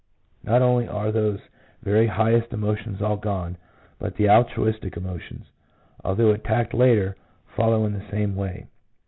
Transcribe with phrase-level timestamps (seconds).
[0.43, 1.41] Not only are those
[1.83, 3.55] very highest emotions all gone,
[3.99, 5.45] but the altruistic emotions,
[6.03, 7.15] although attacked later,
[7.55, 8.65] follow in the same way.